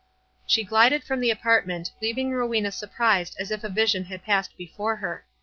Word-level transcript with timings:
She 0.47 0.63
glided 0.63 1.03
from 1.03 1.19
the 1.19 1.29
apartment, 1.29 1.91
leaving 2.01 2.31
Rowena 2.33 2.71
surprised 2.71 3.35
as 3.37 3.51
if 3.51 3.63
a 3.63 3.69
vision 3.69 4.05
had 4.05 4.23
passed 4.25 4.57
before 4.57 4.95
her. 4.95 5.25